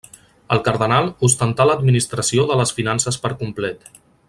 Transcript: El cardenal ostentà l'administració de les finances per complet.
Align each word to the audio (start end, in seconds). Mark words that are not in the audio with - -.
El 0.53 0.61
cardenal 0.67 1.09
ostentà 1.27 1.67
l'administració 1.71 2.47
de 2.53 2.59
les 2.63 2.75
finances 2.79 3.21
per 3.27 3.33
complet. 3.45 3.87